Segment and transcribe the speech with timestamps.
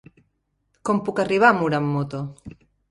[0.89, 2.27] Com puc arribar a Mura amb moto?